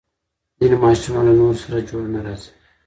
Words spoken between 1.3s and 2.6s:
نورو سره جوړ نه راځي.